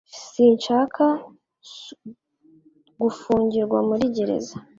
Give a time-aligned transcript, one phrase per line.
[0.33, 1.05] Sinshaka
[3.01, 4.55] gufungirwa muri gereza